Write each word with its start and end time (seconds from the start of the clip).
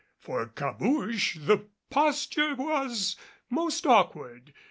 For 0.17 0.47
Cabouche, 0.47 1.35
the 1.39 1.67
posture 1.91 2.55
was 2.55 3.15
more 3.51 3.69
awkward. 3.85 4.51